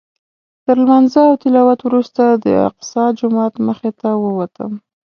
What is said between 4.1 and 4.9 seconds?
ووتم.